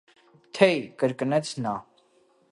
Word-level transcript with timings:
-Թե՛յ,- 0.59 0.79
կրկնեց 1.03 1.51
նա: 1.67 1.75